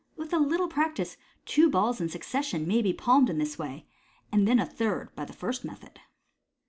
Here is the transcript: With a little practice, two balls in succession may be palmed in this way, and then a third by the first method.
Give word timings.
With 0.17 0.33
a 0.33 0.39
little 0.39 0.67
practice, 0.67 1.15
two 1.45 1.69
balls 1.69 2.01
in 2.01 2.09
succession 2.09 2.67
may 2.67 2.81
be 2.81 2.91
palmed 2.91 3.29
in 3.29 3.37
this 3.37 3.59
way, 3.59 3.85
and 4.31 4.47
then 4.47 4.57
a 4.59 4.65
third 4.65 5.13
by 5.13 5.25
the 5.25 5.31
first 5.31 5.63
method. 5.63 5.99